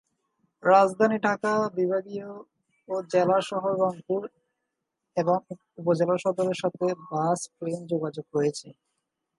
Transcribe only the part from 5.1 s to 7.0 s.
এবং উপজেলা সদরের সাথে